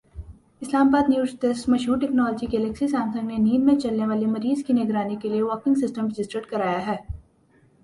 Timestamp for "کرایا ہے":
6.45-6.97